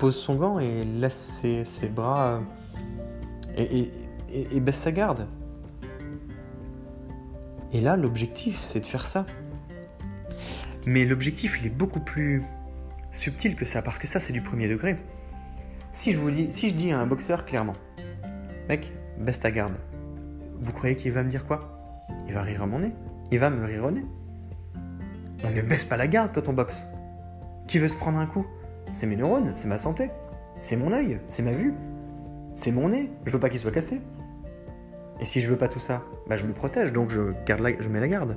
pose 0.00 0.16
son 0.16 0.34
gant 0.34 0.58
et 0.58 0.84
laisse 0.84 1.38
ses, 1.40 1.64
ses 1.64 1.86
bras 1.86 2.40
et, 3.56 3.92
baisse 4.58 4.78
sa 4.78 4.90
garde. 4.90 5.28
Et 7.72 7.80
là, 7.80 7.96
l'objectif, 7.96 8.58
c'est 8.58 8.80
de 8.80 8.86
faire 8.86 9.06
ça. 9.06 9.24
Mais 10.84 11.04
l'objectif, 11.04 11.60
il 11.60 11.68
est 11.68 11.70
beaucoup 11.70 12.00
plus 12.00 12.42
subtil 13.12 13.54
que 13.54 13.64
ça, 13.64 13.82
parce 13.82 13.98
que 13.98 14.06
ça, 14.06 14.20
c'est 14.20 14.32
du 14.32 14.42
premier 14.42 14.68
degré. 14.68 14.96
Si 15.92 16.12
je, 16.12 16.18
vous 16.18 16.30
dis, 16.30 16.50
si 16.50 16.70
je 16.70 16.74
dis 16.74 16.92
à 16.92 16.98
un 16.98 17.06
boxeur 17.06 17.44
clairement, 17.44 17.76
mec, 18.68 18.92
baisse 19.18 19.40
ta 19.40 19.50
garde, 19.50 19.74
vous 20.60 20.72
croyez 20.72 20.96
qu'il 20.96 21.12
va 21.12 21.22
me 21.22 21.28
dire 21.28 21.46
quoi? 21.46 21.78
Il 22.26 22.34
va 22.34 22.42
rire 22.42 22.62
à 22.62 22.66
mon 22.66 22.80
nez. 22.80 22.92
Il 23.30 23.38
va 23.38 23.50
me 23.50 23.64
rire 23.64 23.84
au 23.84 23.90
nez. 23.90 24.04
On 25.44 25.50
ne 25.50 25.62
baisse 25.62 25.84
pas 25.84 25.96
la 25.96 26.06
garde 26.06 26.32
quand 26.34 26.48
on 26.48 26.52
boxe. 26.52 26.86
Qui 27.66 27.78
veut 27.78 27.88
se 27.88 27.96
prendre 27.96 28.18
un 28.18 28.26
coup? 28.26 28.46
C'est 28.92 29.06
mes 29.06 29.16
neurones, 29.16 29.52
c'est 29.56 29.68
ma 29.68 29.78
santé, 29.78 30.10
c'est 30.60 30.76
mon 30.76 30.92
œil, 30.92 31.18
c'est 31.28 31.42
ma 31.42 31.52
vue, 31.52 31.74
c'est 32.54 32.72
mon 32.72 32.90
nez. 32.90 33.10
Je 33.24 33.32
veux 33.32 33.40
pas 33.40 33.48
qu'il 33.48 33.58
soit 33.58 33.70
cassé. 33.70 34.00
Et 35.20 35.24
si 35.24 35.40
je 35.40 35.48
veux 35.48 35.56
pas 35.56 35.68
tout 35.68 35.78
ça, 35.78 36.02
bah 36.28 36.36
je 36.36 36.44
me 36.44 36.52
protège, 36.52 36.92
donc 36.92 37.10
je, 37.10 37.32
garde 37.46 37.66
je 37.80 37.88
mets 37.88 38.00
la 38.00 38.08
garde. 38.08 38.36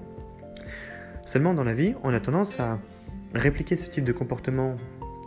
Seulement 1.25 1.53
dans 1.53 1.63
la 1.63 1.73
vie, 1.73 1.95
on 2.03 2.13
a 2.13 2.19
tendance 2.19 2.59
à 2.59 2.79
répliquer 3.35 3.75
ce 3.75 3.89
type 3.89 4.03
de 4.03 4.11
comportements 4.11 4.75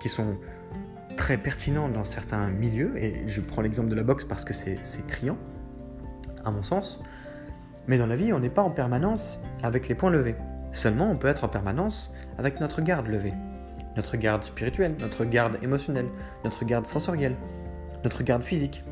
qui 0.00 0.08
sont 0.08 0.36
très 1.16 1.36
pertinents 1.36 1.88
dans 1.88 2.04
certains 2.04 2.48
milieux, 2.48 2.92
et 2.96 3.26
je 3.26 3.40
prends 3.40 3.62
l'exemple 3.62 3.90
de 3.90 3.94
la 3.94 4.02
boxe 4.02 4.24
parce 4.24 4.44
que 4.44 4.54
c'est 4.54 5.06
criant, 5.06 5.36
à 6.44 6.50
mon 6.50 6.62
sens, 6.62 7.02
mais 7.86 7.98
dans 7.98 8.06
la 8.06 8.16
vie, 8.16 8.32
on 8.32 8.40
n'est 8.40 8.50
pas 8.50 8.62
en 8.62 8.70
permanence 8.70 9.40
avec 9.62 9.88
les 9.88 9.94
poings 9.94 10.10
levés. 10.10 10.36
Seulement, 10.72 11.10
on 11.10 11.16
peut 11.16 11.28
être 11.28 11.44
en 11.44 11.48
permanence 11.48 12.12
avec 12.36 12.60
notre 12.60 12.82
garde 12.82 13.08
levée, 13.08 13.32
notre 13.96 14.16
garde 14.16 14.44
spirituelle, 14.44 14.94
notre 15.00 15.24
garde 15.24 15.58
émotionnelle, 15.62 16.06
notre 16.44 16.64
garde 16.64 16.86
sensorielle, 16.86 17.34
notre 18.04 18.22
garde 18.22 18.42
physique. 18.42 18.84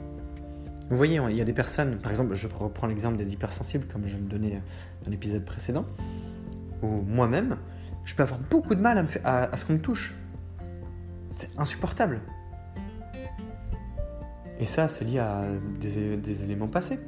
Vous 0.88 0.96
voyez, 0.96 1.20
il 1.30 1.36
y 1.36 1.40
a 1.40 1.44
des 1.44 1.52
personnes, 1.52 1.96
par 1.98 2.10
exemple, 2.10 2.34
je 2.34 2.46
reprends 2.48 2.86
l'exemple 2.86 3.16
des 3.16 3.32
hypersensibles, 3.32 3.86
comme 3.86 4.06
je 4.06 4.16
le 4.16 4.22
donnais 4.22 4.62
dans 5.04 5.10
l'épisode 5.10 5.44
précédent, 5.44 5.84
où 6.82 6.86
moi-même, 6.86 7.56
je 8.06 8.14
peux 8.14 8.22
avoir 8.22 8.40
beaucoup 8.40 8.74
de 8.74 8.80
mal 8.80 9.06
à, 9.24 9.54
ce 9.56 9.64
qu'on 9.66 9.74
me 9.74 9.80
touche. 9.80 10.14
C'est 11.34 11.50
insupportable. 11.58 12.20
Et 14.58 14.64
ça, 14.64 14.88
c'est 14.88 15.04
lié 15.04 15.18
à 15.18 15.44
des, 15.80 16.16
des, 16.16 16.42
éléments 16.42 16.68
passés. 16.68 16.98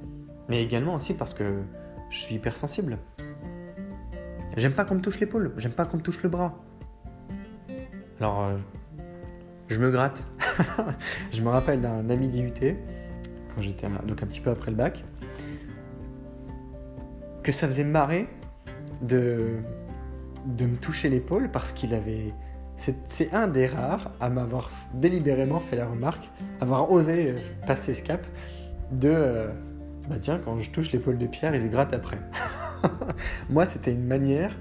Mais 0.50 0.62
également 0.62 0.94
aussi 0.94 1.14
parce 1.14 1.32
que 1.32 1.62
je 2.10 2.18
suis 2.18 2.34
hypersensible. 2.34 2.98
J'aime 4.56 4.72
pas 4.72 4.84
qu'on 4.84 4.96
me 4.96 5.00
touche 5.00 5.20
l'épaule, 5.20 5.52
j'aime 5.56 5.72
pas 5.72 5.86
qu'on 5.86 5.98
me 5.98 6.02
touche 6.02 6.22
le 6.22 6.28
bras. 6.28 6.58
Alors, 8.20 8.42
euh, 8.42 8.56
je 9.68 9.78
me 9.78 9.90
gratte. 9.90 10.24
je 11.30 11.40
me 11.42 11.48
rappelle 11.48 11.80
d'un 11.80 12.10
ami 12.10 12.28
d'IUT, 12.28 12.52
quand 13.54 13.60
j'étais 13.60 13.88
donc 14.04 14.22
un 14.22 14.26
petit 14.26 14.40
peu 14.40 14.50
après 14.50 14.72
le 14.72 14.76
bac, 14.76 15.04
que 17.44 17.52
ça 17.52 17.68
faisait 17.68 17.84
marrer 17.84 18.28
de, 19.00 19.60
de 20.48 20.66
me 20.66 20.76
toucher 20.76 21.08
l'épaule 21.08 21.50
parce 21.50 21.72
qu'il 21.72 21.94
avait. 21.94 22.34
C'est 22.76 23.34
un 23.34 23.48
des 23.48 23.66
rares 23.66 24.12
à 24.20 24.28
m'avoir 24.28 24.70
délibérément 24.94 25.58
fait 25.58 25.74
la 25.74 25.86
remarque, 25.86 26.30
avoir 26.60 26.92
osé 26.92 27.30
euh, 27.30 27.36
passer 27.66 27.92
ce 27.92 28.02
cap 28.02 28.24
de. 28.92 29.10
Euh, 29.12 29.48
bah 30.08 30.16
tiens, 30.18 30.40
quand 30.42 30.58
je 30.60 30.70
touche 30.70 30.92
l'épaule 30.92 31.18
de 31.18 31.26
Pierre, 31.26 31.54
il 31.54 31.62
se 31.62 31.66
gratte 31.66 31.92
après. 31.92 32.18
Moi, 33.50 33.66
c'était 33.66 33.92
une 33.92 34.06
manière 34.06 34.56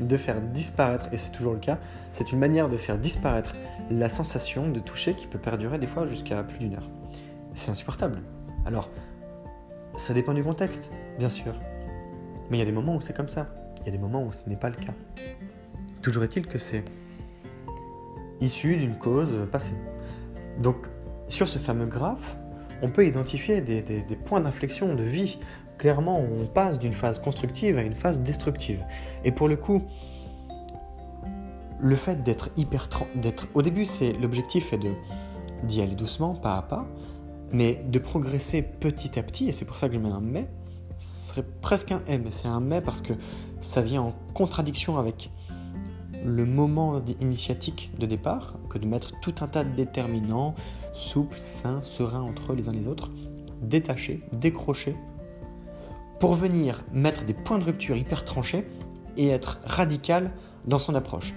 de 0.00 0.16
faire 0.16 0.40
disparaître, 0.40 1.08
et 1.12 1.18
c'est 1.18 1.30
toujours 1.30 1.52
le 1.52 1.58
cas, 1.58 1.78
c'est 2.12 2.32
une 2.32 2.38
manière 2.38 2.68
de 2.68 2.76
faire 2.76 2.98
disparaître 2.98 3.54
la 3.90 4.08
sensation 4.08 4.70
de 4.70 4.80
toucher 4.80 5.14
qui 5.14 5.26
peut 5.26 5.38
perdurer 5.38 5.78
des 5.78 5.86
fois 5.86 6.06
jusqu'à 6.06 6.42
plus 6.42 6.58
d'une 6.58 6.74
heure. 6.74 6.88
C'est 7.54 7.70
insupportable. 7.70 8.22
Alors, 8.64 8.90
ça 9.96 10.14
dépend 10.14 10.32
du 10.32 10.42
contexte, 10.42 10.90
bien 11.18 11.28
sûr. 11.28 11.54
Mais 12.50 12.56
il 12.56 12.60
y 12.60 12.62
a 12.62 12.66
des 12.66 12.72
moments 12.72 12.96
où 12.96 13.00
c'est 13.00 13.16
comme 13.16 13.28
ça. 13.28 13.48
Il 13.80 13.86
y 13.86 13.88
a 13.88 13.92
des 13.92 13.98
moments 13.98 14.24
où 14.24 14.32
ce 14.32 14.48
n'est 14.48 14.56
pas 14.56 14.68
le 14.68 14.76
cas. 14.76 14.94
Toujours 16.02 16.24
est-il 16.24 16.46
que 16.46 16.58
c'est 16.58 16.84
issu 18.40 18.76
d'une 18.76 18.96
cause 18.96 19.48
passée. 19.50 19.74
Donc, 20.60 20.76
sur 21.28 21.48
ce 21.48 21.58
fameux 21.58 21.86
graphe, 21.86 22.36
on 22.82 22.90
peut 22.90 23.06
identifier 23.06 23.60
des, 23.60 23.82
points 24.24 24.40
d'inflexion 24.40 24.94
de 24.94 25.02
vie. 25.02 25.38
Clairement, 25.78 26.20
on 26.20 26.46
passe 26.46 26.78
d'une 26.78 26.92
phase 26.92 27.18
constructive 27.18 27.78
à 27.78 27.82
une 27.82 27.94
phase 27.94 28.20
destructive. 28.20 28.84
Et 29.24 29.32
pour 29.32 29.48
le 29.48 29.56
coup, 29.56 29.82
le 31.80 31.96
fait 31.96 32.22
d'être 32.22 32.50
hyper... 32.56 32.88
d'être 33.14 33.46
Au 33.54 33.62
début, 33.62 33.84
c'est 33.84 34.12
l'objectif 34.12 34.72
est 34.72 34.78
de 34.78 34.92
d'y 35.64 35.82
aller 35.82 35.94
doucement, 35.94 36.34
pas 36.34 36.56
à 36.56 36.62
pas, 36.62 36.86
mais 37.52 37.84
de 37.88 37.98
progresser 37.98 38.62
petit 38.62 39.18
à 39.18 39.22
petit, 39.22 39.48
et 39.48 39.52
c'est 39.52 39.64
pour 39.64 39.76
ça 39.76 39.88
que 39.88 39.94
je 39.94 39.98
mets 39.98 40.08
un 40.08 40.20
mais, 40.20 40.48
ce 40.98 41.30
serait 41.30 41.44
presque 41.60 41.92
un 41.92 42.02
M, 42.06 42.26
c'est 42.30 42.48
un 42.48 42.60
mais 42.60 42.80
parce 42.80 43.02
que 43.02 43.12
ça 43.60 43.82
vient 43.82 44.02
en 44.02 44.14
contradiction 44.34 44.98
avec 44.98 45.30
le 46.24 46.44
moment 46.44 47.00
initiatique 47.20 47.90
de 47.98 48.06
départ, 48.06 48.54
que 48.68 48.78
de 48.78 48.86
mettre 48.86 49.18
tout 49.20 49.34
un 49.40 49.46
tas 49.46 49.64
de 49.64 49.74
déterminants, 49.74 50.54
souples, 50.92 51.38
sains, 51.38 51.80
sereins 51.80 52.22
entre 52.22 52.54
les 52.54 52.68
uns 52.68 52.72
les 52.72 52.88
autres, 52.88 53.10
détachés, 53.62 54.22
décrochés, 54.32 54.96
pour 56.20 56.34
venir 56.34 56.84
mettre 56.92 57.24
des 57.24 57.34
points 57.34 57.58
de 57.58 57.64
rupture 57.64 57.96
hyper 57.96 58.24
tranchés 58.24 58.66
et 59.16 59.28
être 59.28 59.60
radical 59.64 60.32
dans 60.66 60.78
son 60.78 60.94
approche. 60.94 61.34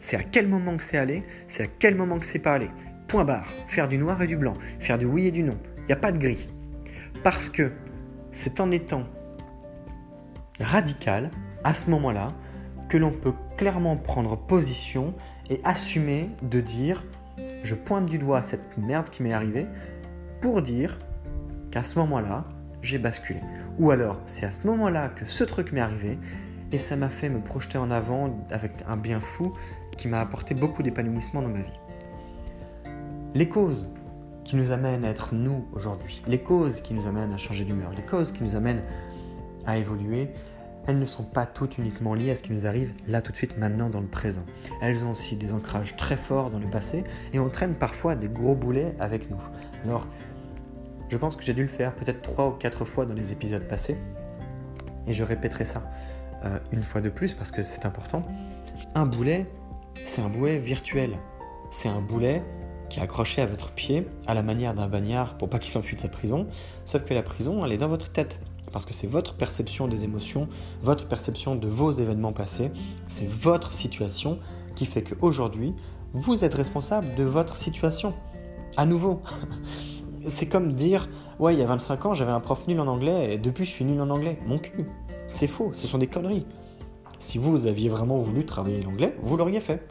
C'est 0.00 0.16
à 0.16 0.22
quel 0.22 0.48
moment 0.48 0.76
que 0.76 0.84
c'est 0.84 0.98
allé, 0.98 1.22
c'est 1.46 1.64
à 1.64 1.66
quel 1.66 1.94
moment 1.94 2.18
que 2.18 2.26
c'est 2.26 2.38
pas 2.38 2.54
allé. 2.54 2.70
Point 3.06 3.24
barre, 3.24 3.48
faire 3.66 3.88
du 3.88 3.98
noir 3.98 4.20
et 4.22 4.26
du 4.26 4.36
blanc, 4.36 4.54
faire 4.80 4.98
du 4.98 5.06
oui 5.06 5.26
et 5.26 5.32
du 5.32 5.42
non. 5.42 5.58
Il 5.78 5.84
n'y 5.86 5.92
a 5.92 5.96
pas 5.96 6.12
de 6.12 6.18
gris. 6.18 6.46
Parce 7.22 7.48
que 7.48 7.72
c'est 8.32 8.60
en 8.60 8.70
étant 8.70 9.04
radical, 10.60 11.30
à 11.68 11.74
ce 11.74 11.90
moment-là, 11.90 12.32
que 12.88 12.96
l'on 12.96 13.10
peut 13.10 13.34
clairement 13.58 13.98
prendre 13.98 14.38
position 14.38 15.12
et 15.50 15.60
assumer 15.64 16.30
de 16.40 16.62
dire 16.62 17.04
je 17.62 17.74
pointe 17.74 18.06
du 18.06 18.16
doigt 18.16 18.40
cette 18.40 18.78
merde 18.78 19.10
qui 19.10 19.22
m'est 19.22 19.34
arrivée 19.34 19.66
pour 20.40 20.62
dire 20.62 20.98
qu'à 21.70 21.82
ce 21.82 21.98
moment-là, 21.98 22.44
j'ai 22.80 22.96
basculé. 22.96 23.40
Ou 23.78 23.90
alors, 23.90 24.18
c'est 24.24 24.46
à 24.46 24.50
ce 24.50 24.66
moment-là 24.66 25.10
que 25.10 25.26
ce 25.26 25.44
truc 25.44 25.72
m'est 25.72 25.82
arrivé 25.82 26.18
et 26.72 26.78
ça 26.78 26.96
m'a 26.96 27.10
fait 27.10 27.28
me 27.28 27.40
projeter 27.40 27.76
en 27.76 27.90
avant 27.90 28.34
avec 28.50 28.72
un 28.88 28.96
bien 28.96 29.20
fou 29.20 29.52
qui 29.98 30.08
m'a 30.08 30.22
apporté 30.22 30.54
beaucoup 30.54 30.82
d'épanouissement 30.82 31.42
dans 31.42 31.50
ma 31.50 31.60
vie. 31.60 31.80
Les 33.34 33.50
causes 33.50 33.86
qui 34.44 34.56
nous 34.56 34.72
amènent 34.72 35.04
à 35.04 35.10
être 35.10 35.34
nous 35.34 35.66
aujourd'hui, 35.74 36.22
les 36.28 36.40
causes 36.40 36.80
qui 36.80 36.94
nous 36.94 37.06
amènent 37.06 37.34
à 37.34 37.36
changer 37.36 37.66
d'humeur, 37.66 37.92
les 37.94 38.06
causes 38.06 38.32
qui 38.32 38.42
nous 38.42 38.56
amènent 38.56 38.82
à 39.66 39.76
évoluer, 39.76 40.30
elles 40.88 40.98
ne 40.98 41.06
sont 41.06 41.22
pas 41.22 41.44
toutes 41.44 41.76
uniquement 41.76 42.14
liées 42.14 42.30
à 42.30 42.34
ce 42.34 42.42
qui 42.42 42.52
nous 42.52 42.66
arrive 42.66 42.94
là 43.06 43.20
tout 43.20 43.30
de 43.30 43.36
suite 43.36 43.58
maintenant 43.58 43.90
dans 43.90 44.00
le 44.00 44.06
présent. 44.06 44.44
Elles 44.80 45.04
ont 45.04 45.10
aussi 45.10 45.36
des 45.36 45.52
ancrages 45.52 45.96
très 45.96 46.16
forts 46.16 46.50
dans 46.50 46.58
le 46.58 46.68
passé 46.68 47.04
et 47.34 47.38
entraînent 47.38 47.74
parfois 47.74 48.16
des 48.16 48.28
gros 48.28 48.54
boulets 48.54 48.94
avec 48.98 49.30
nous. 49.30 49.40
Alors, 49.84 50.06
je 51.10 51.18
pense 51.18 51.36
que 51.36 51.44
j'ai 51.44 51.52
dû 51.52 51.62
le 51.62 51.68
faire 51.68 51.94
peut-être 51.94 52.22
trois 52.22 52.48
ou 52.48 52.52
quatre 52.52 52.86
fois 52.86 53.04
dans 53.04 53.12
les 53.12 53.32
épisodes 53.32 53.68
passés 53.68 53.98
et 55.06 55.12
je 55.12 55.22
répéterai 55.22 55.66
ça 55.66 55.82
euh, 56.44 56.58
une 56.72 56.82
fois 56.82 57.02
de 57.02 57.10
plus 57.10 57.34
parce 57.34 57.50
que 57.50 57.60
c'est 57.60 57.84
important. 57.84 58.24
Un 58.94 59.04
boulet, 59.04 59.46
c'est 60.04 60.22
un 60.22 60.30
boulet 60.30 60.58
virtuel. 60.58 61.18
C'est 61.70 61.90
un 61.90 62.00
boulet 62.00 62.42
qui 62.88 63.00
est 63.00 63.02
accroché 63.02 63.42
à 63.42 63.46
votre 63.46 63.72
pied 63.72 64.08
à 64.26 64.32
la 64.32 64.42
manière 64.42 64.72
d'un 64.72 64.88
bagnard 64.88 65.36
pour 65.36 65.50
pas 65.50 65.58
qu'il 65.58 65.70
s'enfuit 65.70 65.96
de 65.96 66.00
sa 66.00 66.08
prison, 66.08 66.46
sauf 66.86 67.04
que 67.04 67.12
la 67.12 67.22
prison, 67.22 67.62
elle 67.66 67.72
est 67.72 67.78
dans 67.78 67.88
votre 67.88 68.10
tête 68.10 68.38
parce 68.70 68.84
que 68.84 68.92
c'est 68.92 69.06
votre 69.06 69.34
perception 69.34 69.88
des 69.88 70.04
émotions, 70.04 70.48
votre 70.82 71.06
perception 71.06 71.56
de 71.56 71.68
vos 71.68 71.90
événements 71.90 72.32
passés, 72.32 72.70
c'est 73.08 73.28
votre 73.28 73.70
situation 73.72 74.38
qui 74.74 74.86
fait 74.86 75.02
qu'aujourd'hui, 75.02 75.74
vous 76.12 76.44
êtes 76.44 76.54
responsable 76.54 77.14
de 77.16 77.24
votre 77.24 77.56
situation. 77.56 78.14
À 78.76 78.86
nouveau, 78.86 79.20
c'est 80.26 80.46
comme 80.46 80.72
dire, 80.72 81.08
ouais, 81.38 81.54
il 81.54 81.60
y 81.60 81.62
a 81.62 81.66
25 81.66 82.06
ans, 82.06 82.14
j'avais 82.14 82.32
un 82.32 82.40
prof 82.40 82.66
nul 82.66 82.80
en 82.80 82.86
anglais 82.86 83.34
et 83.34 83.38
depuis, 83.38 83.64
je 83.64 83.70
suis 83.70 83.84
nul 83.84 84.00
en 84.00 84.10
anglais. 84.10 84.38
Mon 84.46 84.58
cul. 84.58 84.86
C'est 85.32 85.48
faux, 85.48 85.70
ce 85.72 85.86
sont 85.86 85.98
des 85.98 86.06
conneries. 86.06 86.46
Si 87.18 87.38
vous 87.38 87.66
aviez 87.66 87.88
vraiment 87.88 88.18
voulu 88.18 88.44
travailler 88.44 88.82
l'anglais, 88.82 89.16
vous 89.22 89.36
l'auriez 89.36 89.60
fait. 89.60 89.86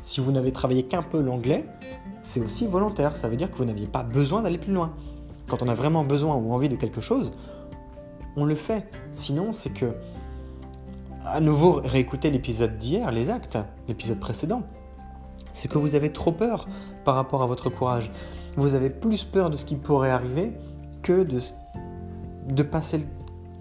Si 0.00 0.20
vous 0.20 0.32
n'avez 0.32 0.52
travaillé 0.52 0.84
qu'un 0.84 1.02
peu 1.02 1.20
l'anglais, 1.20 1.64
c'est 2.22 2.40
aussi 2.40 2.66
volontaire, 2.66 3.16
ça 3.16 3.28
veut 3.28 3.36
dire 3.36 3.50
que 3.50 3.56
vous 3.56 3.64
n'aviez 3.64 3.86
pas 3.86 4.02
besoin 4.02 4.42
d'aller 4.42 4.58
plus 4.58 4.72
loin. 4.72 4.94
Quand 5.48 5.62
on 5.62 5.68
a 5.68 5.74
vraiment 5.74 6.04
besoin 6.04 6.36
ou 6.36 6.52
envie 6.52 6.68
de 6.68 6.76
quelque 6.76 7.00
chose, 7.00 7.32
on 8.38 8.44
le 8.44 8.54
fait. 8.54 8.86
Sinon, 9.12 9.52
c'est 9.52 9.70
que, 9.70 9.92
à 11.24 11.40
nouveau, 11.40 11.80
réécouter 11.84 12.30
l'épisode 12.30 12.78
d'hier, 12.78 13.10
les 13.10 13.30
actes, 13.30 13.58
l'épisode 13.88 14.20
précédent, 14.20 14.62
c'est 15.52 15.68
que 15.68 15.78
vous 15.78 15.94
avez 15.94 16.12
trop 16.12 16.32
peur 16.32 16.68
par 17.04 17.16
rapport 17.16 17.42
à 17.42 17.46
votre 17.46 17.68
courage. 17.68 18.10
Vous 18.56 18.74
avez 18.74 18.90
plus 18.90 19.24
peur 19.24 19.50
de 19.50 19.56
ce 19.56 19.64
qui 19.64 19.76
pourrait 19.76 20.10
arriver 20.10 20.52
que 21.02 21.24
de, 21.24 22.62
passer 22.62 23.04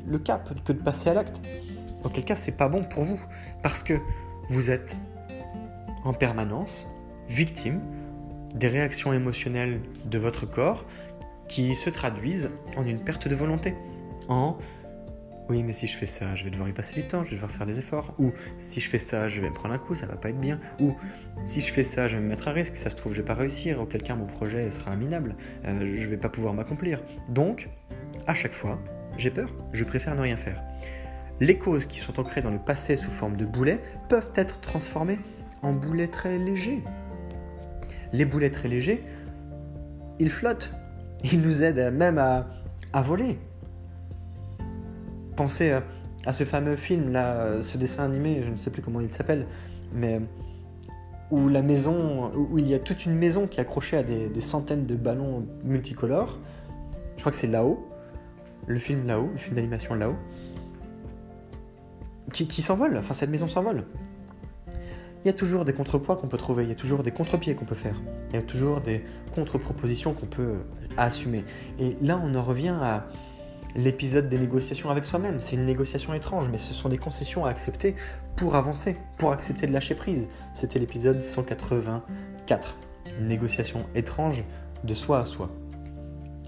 le 0.06 0.20
cap, 0.20 0.50
que 0.64 0.74
de 0.74 0.82
passer 0.82 1.10
à 1.10 1.14
l'acte. 1.14 1.42
Auquel 2.04 2.24
cas, 2.24 2.36
c'est 2.36 2.56
pas 2.56 2.70
bon 2.70 2.84
pour 2.84 3.04
vous, 3.04 3.20
parce 3.64 3.84
que 3.84 3.94
vous 4.50 4.70
êtes 4.70 4.96
en 6.04 6.14
permanence 6.14 6.88
victime 7.28 7.82
des 8.54 8.68
réactions 8.68 9.12
émotionnelles 9.12 9.82
de 10.06 10.18
votre 10.18 10.46
corps 10.46 10.86
qui 11.50 11.76
se 11.76 11.90
traduisent 11.90 12.50
en 12.78 12.86
une 12.86 13.00
perte 13.00 13.28
de 13.28 13.36
volonté 13.36 13.76
en 14.28 14.58
oui, 15.50 15.64
mais 15.64 15.72
si 15.72 15.88
je 15.88 15.96
fais 15.96 16.06
ça, 16.06 16.36
je 16.36 16.44
vais 16.44 16.50
devoir 16.50 16.68
y 16.68 16.74
passer 16.74 17.02
du 17.02 17.08
temps, 17.08 17.24
je 17.24 17.30
vais 17.30 17.36
devoir 17.36 17.52
faire 17.52 17.66
des 17.66 17.80
efforts. 17.80 18.14
Ou 18.20 18.34
si 18.58 18.82
je 18.82 18.90
fais 18.90 19.00
ça, 19.00 19.30
je 19.30 19.40
vais 19.40 19.50
me 19.50 19.54
prendre 19.54 19.74
un 19.74 19.78
coup, 19.78 19.96
ça 19.96 20.06
va 20.06 20.18
pas 20.18 20.30
être 20.30 20.40
bien. 20.40 20.60
Ou 20.82 20.94
si 21.46 21.62
je 21.62 21.72
fais 21.72 21.84
ça, 21.84 22.10
je 22.10 22.18
vais 22.18 22.22
me 22.22 22.28
mettre 22.28 22.50
à 22.50 22.52
risque, 22.52 22.76
ça 22.76 22.90
se 22.90 22.96
trouve, 22.96 23.14
je 23.14 23.22
vais 23.22 23.26
pas 23.26 23.34
réussir, 23.34 23.80
auquel 23.80 24.04
cas 24.04 24.16
mon 24.16 24.26
projet 24.26 24.70
sera 24.72 24.94
minable, 24.98 25.38
euh, 25.66 25.96
je 25.98 26.06
vais 26.08 26.18
pas 26.18 26.28
pouvoir 26.28 26.54
m'accomplir. 26.54 27.02
Donc, 27.30 27.70
à 28.28 28.34
chaque 28.34 28.54
fois, 28.54 28.78
j'ai 29.18 29.32
peur, 29.32 29.50
je 29.72 29.86
préfère 29.86 30.16
ne 30.16 30.22
rien 30.22 30.36
faire. 30.36 30.62
Les 31.40 31.58
causes 31.58 31.86
qui 31.86 32.00
sont 32.00 32.20
ancrées 32.20 32.42
dans 32.42 32.52
le 32.52 32.60
passé 32.60 32.98
sous 32.98 33.12
forme 33.12 33.38
de 33.38 33.46
boulets 33.46 33.80
peuvent 34.10 34.32
être 34.36 34.60
transformées 34.60 35.20
en 35.62 35.72
boulets 35.72 36.10
très 36.10 36.38
légers. 36.38 36.84
Les 38.12 38.26
boulets 38.26 38.50
très 38.50 38.68
légers, 38.68 39.02
ils 40.20 40.30
flottent, 40.30 40.72
ils 41.24 41.40
nous 41.40 41.64
aident 41.64 41.94
même 41.94 42.18
à, 42.18 42.48
à 42.92 43.02
voler 43.02 43.40
pensez 45.38 45.72
à, 46.26 46.34
ce 46.34 46.44
fameux 46.44 46.76
film, 46.76 47.14
là, 47.14 47.62
ce 47.62 47.78
dessin 47.78 48.04
animé, 48.04 48.42
je 48.44 48.50
ne 48.50 48.58
sais 48.58 48.70
plus 48.70 48.82
comment 48.82 49.00
il 49.00 49.14
s'appelle, 49.14 49.46
mais 49.94 50.20
où 51.32 51.48
la 51.48 51.62
maison, 51.62 52.32
où 52.36 52.58
il 52.58 52.68
y 52.68 52.74
a 52.74 52.80
toute 52.80 53.06
une 53.06 53.16
maison 53.16 53.48
qui 53.48 53.60
est 53.60 53.62
accrochée 53.62 53.96
à 53.96 54.04
des, 54.04 54.42
centaines 54.42 54.86
de 54.86 54.96
ballons 54.96 55.46
multicolores. 55.64 56.40
Je 57.16 57.22
crois 57.22 57.32
que 57.32 57.38
c'est 57.38 57.48
là-haut, 57.48 57.88
le 58.66 58.80
film 58.80 59.08
là-haut, 59.08 59.30
le 59.32 59.38
film 59.38 59.56
d'animation 59.56 59.94
là-haut, 59.96 60.18
qui, 62.34 62.48
qui 62.48 62.62
s'envole, 62.62 62.98
enfin 62.98 63.14
cette 63.14 63.30
maison 63.30 63.48
s'envole. 63.48 63.86
Il 65.24 65.28
y 65.28 65.30
a 65.30 65.34
toujours 65.34 65.66
des 65.66 65.74
contrepoids 65.74 66.16
qu'on 66.16 66.28
peut 66.28 66.38
trouver, 66.38 66.64
il 66.64 66.70
y 66.70 66.74
a 66.74 66.76
toujours 66.76 67.04
des 67.04 67.12
contre-pieds 67.12 67.56
qu'on 67.56 67.66
peut 67.66 67.76
faire, 67.76 68.02
il 68.30 68.36
y 68.36 68.40
a 68.40 68.42
toujours 68.42 68.82
des 68.82 69.04
contre-propositions 69.34 70.14
qu'on 70.14 70.26
peut 70.26 70.56
assumer. 70.98 71.44
Et 71.80 71.96
là, 72.02 72.22
on 72.24 72.36
en 72.36 72.44
revient 72.44 72.76
à, 72.82 73.08
l'épisode 73.78 74.28
des 74.28 74.40
négociations 74.40 74.90
avec 74.90 75.06
soi-même. 75.06 75.40
C'est 75.40 75.56
une 75.56 75.66
négociation 75.66 76.14
étrange, 76.14 76.50
mais 76.50 76.58
ce 76.58 76.74
sont 76.74 76.90
des 76.90 76.98
concessions 76.98 77.46
à 77.46 77.50
accepter 77.50 77.96
pour 78.36 78.56
avancer, 78.56 78.98
pour 79.18 79.32
accepter 79.32 79.68
de 79.68 79.72
lâcher 79.72 79.96
prise. 79.96 80.28
C'était 80.54 80.80
l'épisode 80.80 81.22
184. 81.22 82.76
Une 83.20 83.28
négociation 83.28 83.86
étrange 83.96 84.44
de 84.84 84.94
soi 84.94 85.20
à 85.20 85.26
soi. 85.26 85.50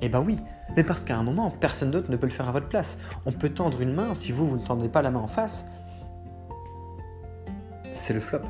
Eh 0.02 0.10
ben 0.10 0.22
oui, 0.26 0.40
mais 0.76 0.84
parce 0.84 1.04
qu'à 1.04 1.18
un 1.18 1.24
moment, 1.24 1.52
personne 1.52 1.92
d'autre 1.92 2.10
ne 2.10 2.18
peut 2.18 2.28
le 2.28 2.34
faire 2.34 2.48
à 2.48 2.52
votre 2.52 2.68
place. 2.68 2.98
On 3.26 3.32
peut 3.32 3.50
tendre 3.50 3.82
une 3.82 3.94
main, 3.94 4.14
si 4.14 4.32
vous, 4.32 4.48
vous 4.48 4.58
ne 4.58 4.66
tendez 4.66 4.90
pas 4.90 5.02
la 5.02 5.12
main 5.12 5.20
en 5.20 5.28
face, 5.28 5.68
c'est 7.94 8.14
le 8.14 8.20
flop. 8.20 8.42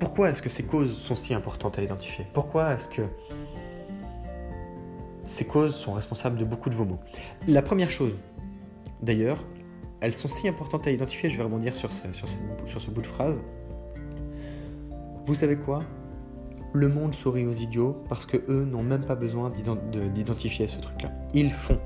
Pourquoi 0.00 0.30
est-ce 0.30 0.42
que 0.42 0.50
ces 0.50 0.64
causes 0.64 0.98
sont 0.98 1.14
si 1.14 1.34
importantes 1.34 1.78
à 1.78 1.82
identifier? 1.82 2.26
Pourquoi 2.32 2.74
est-ce 2.74 2.88
que 2.88 3.02
ces 5.24 5.44
causes 5.44 5.74
sont 5.74 5.92
responsables 5.92 6.38
de 6.38 6.44
beaucoup 6.44 6.70
de 6.70 6.74
vos 6.74 6.84
maux. 6.84 7.00
La 7.46 7.62
première 7.62 7.90
chose, 7.90 8.14
d'ailleurs, 9.02 9.44
elles 10.00 10.14
sont 10.14 10.28
si 10.28 10.48
importantes 10.48 10.86
à 10.86 10.90
identifier, 10.90 11.30
je 11.30 11.36
vais 11.36 11.44
rebondir 11.44 11.74
sur 11.74 11.92
ce, 11.92 12.12
sur, 12.12 12.28
ce 12.28 12.90
bout 12.90 13.02
de 13.02 13.06
phrase. 13.06 13.42
Vous 15.26 15.34
savez 15.34 15.56
quoi? 15.56 15.84
Le 16.72 16.88
monde 16.88 17.14
sourit 17.14 17.46
aux 17.46 17.52
idiots 17.52 18.02
parce 18.08 18.26
que 18.26 18.38
eux 18.48 18.64
n'ont 18.64 18.82
même 18.82 19.04
pas 19.04 19.14
besoin 19.14 19.50
d'identifier 19.50 20.66
ce 20.66 20.80
truc-là. 20.80 21.12
Ils 21.34 21.50
font. 21.50 21.78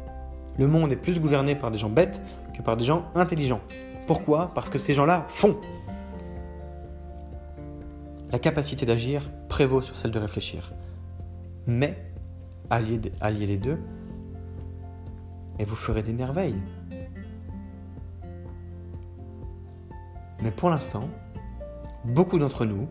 Le 0.59 0.67
monde 0.67 0.93
est 0.93 0.97
plus 0.97 1.21
gouverné 1.21 1.55
par 1.55 1.71
des 1.71 1.77
gens 1.77 1.91
bêtes 1.91 2.23
que 2.55 2.63
par 2.63 2.77
des 2.77 2.85
gens 2.85 3.11
intelligents. 3.15 3.61
Pourquoi? 4.07 4.53
Parce 4.55 4.71
que 4.71 4.79
ces 4.79 4.95
gens-là 4.95 5.27
font. 5.29 5.59
La 8.33 8.39
capacité 8.39 8.87
d'agir 8.87 9.31
prévaut 9.49 9.83
sur 9.83 9.97
celle 9.97 10.13
de 10.13 10.19
réfléchir. 10.19 10.73
Mais 11.67 12.06
alliez, 12.71 13.47
les 13.47 13.57
deux, 13.57 13.79
et 15.59 15.65
vous 15.65 15.77
ferez 15.77 16.03
des 16.03 16.13
merveilles. 16.13 16.61
Mais 20.43 20.51
pour 20.51 20.71
l'instant, 20.71 21.09
beaucoup 22.05 22.39
d'entre 22.39 22.67
nous 22.67 22.89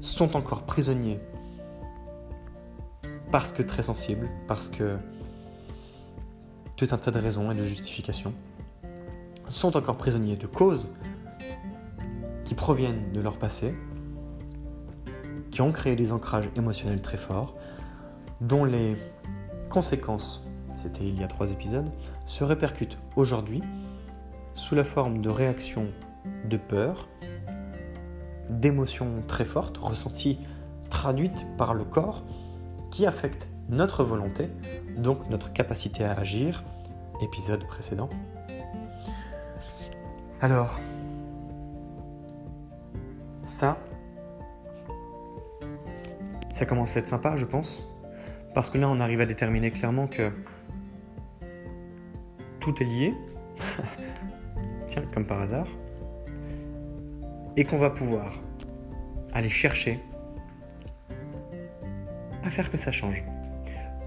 sont 0.00 0.36
encore 0.36 0.64
prisonniers 0.64 1.20
parce 3.30 3.52
que 3.52 3.62
très 3.62 3.82
sensibles, 3.82 4.28
parce 4.46 4.68
que 4.68 4.96
tout 6.76 6.88
un 6.90 6.98
tas 6.98 7.10
de 7.10 7.18
raisons 7.18 7.50
et 7.50 7.54
de 7.54 7.62
justifications, 7.62 8.32
sont 9.48 9.76
encore 9.76 9.96
prisonniers 9.96 10.36
de 10.36 10.46
causes 10.46 10.88
qui 12.44 12.54
proviennent 12.54 13.12
de 13.12 13.20
leur 13.20 13.38
passé, 13.38 13.74
qui 15.60 15.62
ont 15.62 15.72
créé 15.72 15.94
des 15.94 16.10
ancrages 16.10 16.48
émotionnels 16.56 17.02
très 17.02 17.18
forts, 17.18 17.54
dont 18.40 18.64
les 18.64 18.96
conséquences, 19.68 20.42
c'était 20.74 21.04
il 21.04 21.20
y 21.20 21.22
a 21.22 21.26
trois 21.26 21.52
épisodes, 21.52 21.90
se 22.24 22.44
répercutent 22.44 22.96
aujourd'hui 23.14 23.60
sous 24.54 24.74
la 24.74 24.84
forme 24.84 25.20
de 25.20 25.28
réactions 25.28 25.88
de 26.48 26.56
peur, 26.56 27.10
d'émotions 28.48 29.22
très 29.28 29.44
fortes, 29.44 29.76
ressenties, 29.76 30.38
traduites 30.88 31.46
par 31.58 31.74
le 31.74 31.84
corps, 31.84 32.24
qui 32.90 33.04
affectent 33.04 33.50
notre 33.68 34.02
volonté, 34.02 34.48
donc 34.96 35.28
notre 35.28 35.52
capacité 35.52 36.04
à 36.04 36.12
agir, 36.12 36.64
épisode 37.20 37.66
précédent. 37.66 38.08
Alors, 40.40 40.80
ça, 43.44 43.76
ça 46.50 46.66
commence 46.66 46.96
à 46.96 47.00
être 47.00 47.06
sympa, 47.06 47.36
je 47.36 47.46
pense. 47.46 47.82
Parce 48.54 48.70
que 48.70 48.78
là, 48.78 48.88
on 48.88 49.00
arrive 49.00 49.20
à 49.20 49.26
déterminer 49.26 49.70
clairement 49.70 50.06
que 50.06 50.30
tout 52.58 52.82
est 52.82 52.86
lié. 52.86 53.14
Tiens, 54.86 55.04
comme 55.12 55.24
par 55.24 55.40
hasard. 55.40 55.68
Et 57.56 57.64
qu'on 57.64 57.78
va 57.78 57.90
pouvoir 57.90 58.32
aller 59.32 59.48
chercher 59.48 60.00
à 62.42 62.50
faire 62.50 62.70
que 62.70 62.76
ça 62.76 62.90
change. 62.90 63.22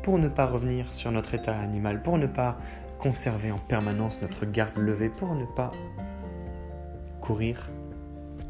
Pour 0.04 0.18
ne 0.18 0.28
pas 0.28 0.46
revenir 0.46 0.94
sur 0.94 1.12
notre 1.12 1.34
état 1.34 1.58
animal, 1.58 2.02
pour 2.02 2.18
ne 2.18 2.28
pas 2.28 2.58
conserver 3.00 3.52
en 3.52 3.58
permanence 3.58 4.22
notre 4.22 4.46
garde 4.46 4.78
levée, 4.78 5.10
pour 5.10 5.36
ne 5.36 5.46
pas 5.46 5.72
courir 7.22 7.70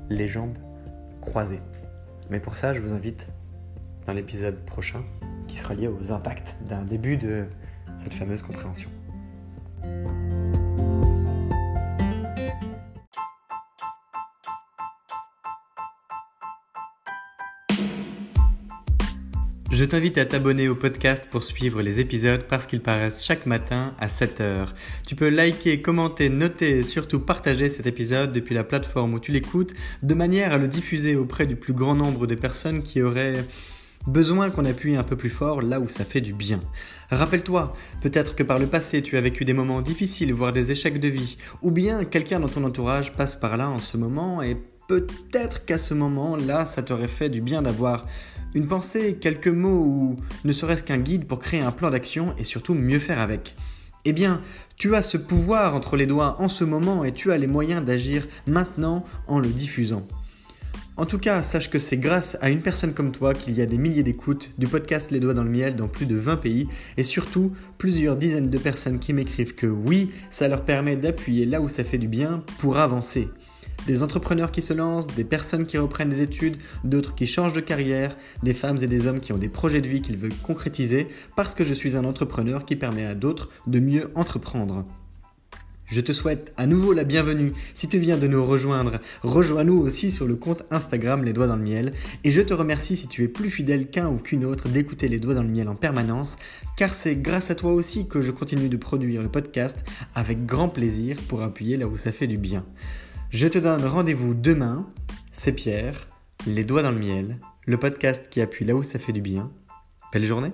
les 0.10 0.28
jambes 0.28 0.58
croisées. 1.22 1.62
Mais 2.30 2.40
pour 2.40 2.58
ça, 2.58 2.74
je 2.74 2.80
vous 2.80 2.94
invite 2.94 3.30
dans 4.06 4.14
l'épisode 4.14 4.64
prochain 4.66 5.04
qui 5.48 5.58
sera 5.58 5.74
lié 5.74 5.88
aux 5.88 6.12
impacts 6.12 6.58
d'un 6.68 6.84
début 6.84 7.18
de 7.18 7.46
cette 7.98 8.14
fameuse 8.14 8.42
compréhension. 8.42 8.90
Je 19.74 19.86
t'invite 19.86 20.20
à 20.20 20.26
t'abonner 20.26 20.68
au 20.68 20.76
podcast 20.76 21.28
pour 21.32 21.42
suivre 21.42 21.82
les 21.82 22.00
épisodes 22.00 22.44
parce 22.44 22.68
qu'ils 22.68 22.80
paraissent 22.80 23.26
chaque 23.26 23.48
matin 23.48 23.96
à 24.00 24.06
7h. 24.06 24.68
Tu 25.06 25.16
peux 25.16 25.30
liker, 25.30 25.82
commenter, 25.82 26.30
noter 26.30 26.78
et 26.78 26.84
surtout 26.84 27.20
partager 27.20 27.70
cet 27.70 27.88
épisode 27.88 28.32
depuis 28.32 28.54
la 28.54 28.64
plateforme 28.64 29.16
où 29.16 29.20
tu 29.20 29.32
l'écoutes 29.32 29.74
de 30.04 30.14
manière 30.14 30.54
à 30.54 30.60
le 30.60 30.68
diffuser 30.68 31.16
auprès 31.16 31.48
du 31.48 31.56
plus 31.56 31.74
grand 31.74 31.96
nombre 31.96 32.28
de 32.28 32.36
personnes 32.36 32.84
qui 32.84 33.02
auraient 33.02 33.44
Besoin 34.08 34.50
qu'on 34.50 34.66
appuie 34.66 34.98
un 34.98 35.04
peu 35.04 35.16
plus 35.16 35.30
fort 35.30 35.62
là 35.62 35.80
où 35.80 35.88
ça 35.88 36.04
fait 36.04 36.20
du 36.20 36.34
bien. 36.34 36.60
Rappelle-toi, 37.10 37.74
peut-être 38.02 38.36
que 38.36 38.44
par 38.44 38.60
le 38.60 38.68
passé 38.68 39.02
tu 39.02 39.18
as 39.18 39.22
vécu 39.22 39.46
des 39.46 39.54
moments 39.54 39.82
difficiles, 39.82 40.34
voire 40.34 40.52
des 40.52 40.72
échecs 40.72 41.00
de 41.00 41.08
vie, 41.08 41.38
ou 41.62 41.72
bien 41.72 42.04
quelqu'un 42.04 42.42
dans 42.42 42.50
ton 42.50 42.66
entourage 42.66 43.14
passe 43.14 43.38
par 43.38 43.56
là 43.56 43.70
en 43.70 43.80
ce 43.80 43.96
moment 43.96 44.42
et 44.42 44.58
peut-être 44.90 45.64
qu'à 45.64 45.78
ce 45.78 45.94
moment-là 45.94 46.66
ça 46.66 46.84
t'aurait 46.84 47.08
fait 47.08 47.30
du 47.30 47.42
bien 47.42 47.62
d'avoir 47.62 48.06
une 48.54 48.68
pensée, 48.68 49.18
quelques 49.20 49.48
mots 49.48 49.84
ou 49.86 50.16
ne 50.44 50.52
serait-ce 50.52 50.84
qu'un 50.84 51.00
guide 51.00 51.26
pour 51.26 51.40
créer 51.40 51.62
un 51.62 51.72
plan 51.72 51.90
d'action 51.90 52.36
et 52.38 52.44
surtout 52.44 52.74
mieux 52.74 53.00
faire 53.00 53.20
avec. 53.20 53.56
Eh 54.06 54.12
bien, 54.12 54.42
tu 54.76 54.96
as 54.96 55.02
ce 55.02 55.16
pouvoir 55.16 55.76
entre 55.76 55.96
les 55.96 56.08
doigts 56.08 56.36
en 56.40 56.50
ce 56.50 56.66
moment 56.66 57.06
et 57.06 57.14
tu 57.14 57.32
as 57.32 57.38
les 57.38 57.48
moyens 57.48 57.86
d'agir 57.86 58.28
maintenant 58.48 59.06
en 59.28 59.40
le 59.40 59.48
diffusant. 59.48 60.06
En 60.96 61.08
tout 61.08 61.18
cas, 61.18 61.42
sache 61.42 61.72
que 61.72 61.80
c'est 61.80 61.98
grâce 61.98 62.38
à 62.40 62.52
une 62.52 62.62
personne 62.62 62.94
comme 62.94 63.12
toi 63.12 63.34
qu'il 63.34 63.58
y 63.58 63.64
a 63.64 63.66
des 63.66 63.80
milliers 63.80 64.04
d'écoutes 64.04 64.52
du 64.60 64.68
podcast 64.68 65.10
Les 65.10 65.20
Doigts 65.20 65.34
dans 65.34 65.44
le 65.44 65.50
Miel 65.50 65.76
dans 65.76 65.88
plus 65.88 66.06
de 66.06 66.16
20 66.16 66.36
pays 66.36 66.68
et 66.98 67.04
surtout 67.04 67.52
plusieurs 67.80 68.16
dizaines 68.16 68.52
de 68.52 68.58
personnes 68.60 69.00
qui 69.00 69.12
m'écrivent 69.12 69.56
que 69.56 69.66
oui, 69.66 70.12
ça 70.30 70.48
leur 70.48 70.64
permet 70.64 70.96
d'appuyer 70.96 71.48
là 71.48 71.62
où 71.62 71.68
ça 71.68 71.84
fait 71.84 71.98
du 71.98 72.08
bien 72.08 72.44
pour 72.60 72.78
avancer. 72.78 73.28
Des 73.88 74.04
entrepreneurs 74.04 74.52
qui 74.52 74.62
se 74.62 74.74
lancent, 74.74 75.08
des 75.08 75.24
personnes 75.24 75.66
qui 75.66 75.80
reprennent 75.80 76.12
des 76.12 76.22
études, 76.22 76.58
d'autres 76.84 77.16
qui 77.16 77.26
changent 77.26 77.54
de 77.54 77.60
carrière, 77.60 78.16
des 78.44 78.54
femmes 78.54 78.78
et 78.84 78.88
des 78.88 79.08
hommes 79.08 79.20
qui 79.20 79.34
ont 79.34 79.40
des 79.40 79.50
projets 79.50 79.82
de 79.82 79.88
vie 79.88 80.04
qu'ils 80.04 80.18
veulent 80.18 80.32
concrétiser 80.44 81.08
parce 81.36 81.56
que 81.56 81.64
je 81.64 81.74
suis 81.74 81.98
un 81.98 82.06
entrepreneur 82.06 82.66
qui 82.66 82.76
permet 82.76 83.06
à 83.08 83.16
d'autres 83.16 83.50
de 83.66 83.80
mieux 83.80 84.12
entreprendre. 84.14 84.86
Je 85.94 86.02
te 86.02 86.12
souhaite 86.12 86.52
à 86.58 86.66
nouveau 86.66 86.92
la 86.92 87.04
bienvenue. 87.04 87.54
Si 87.76 87.88
tu 87.88 88.00
viens 88.00 88.18
de 88.18 88.26
nous 88.26 88.44
rejoindre, 88.44 89.00
rejoins-nous 89.22 89.78
aussi 89.78 90.10
sur 90.10 90.26
le 90.26 90.36
compte 90.36 90.64
Instagram 90.72 91.24
Les 91.24 91.34
Doigts 91.34 91.46
dans 91.46 91.56
le 91.56 91.62
Miel. 91.62 91.94
Et 92.24 92.32
je 92.32 92.42
te 92.42 92.52
remercie 92.52 92.96
si 92.96 93.08
tu 93.08 93.24
es 93.24 93.28
plus 93.28 93.52
fidèle 93.52 93.88
qu'un 93.88 94.10
ou 94.10 94.18
qu'une 94.18 94.44
autre 94.44 94.70
d'écouter 94.70 95.08
Les 95.08 95.20
Doigts 95.20 95.36
dans 95.36 95.44
le 95.44 95.50
Miel 95.50 95.70
en 95.70 95.76
permanence, 95.76 96.38
car 96.78 96.96
c'est 96.96 97.18
grâce 97.18 97.52
à 97.52 97.56
toi 97.56 97.74
aussi 97.74 98.08
que 98.08 98.22
je 98.22 98.32
continue 98.32 98.70
de 98.70 98.78
produire 98.78 99.22
le 99.22 99.30
podcast 99.30 99.86
avec 100.16 100.48
grand 100.48 100.68
plaisir 100.68 101.18
pour 101.28 101.44
appuyer 101.44 101.78
là 101.78 101.86
où 101.86 101.96
ça 101.96 102.12
fait 102.12 102.26
du 102.26 102.40
bien. 102.40 102.66
Je 103.30 103.48
te 103.48 103.60
donne 103.60 103.86
rendez-vous 103.86 104.34
demain. 104.34 104.88
C'est 105.32 105.54
Pierre, 105.54 106.08
Les 106.48 106.64
Doigts 106.64 106.82
dans 106.82 106.92
le 106.92 106.98
Miel, 106.98 107.38
le 107.68 107.78
podcast 107.78 108.30
qui 108.30 108.42
appuie 108.42 108.66
là 108.66 108.74
où 108.74 108.82
ça 108.82 108.98
fait 108.98 109.14
du 109.14 109.22
bien. 109.22 109.52
Belle 110.12 110.26
journée 110.26 110.54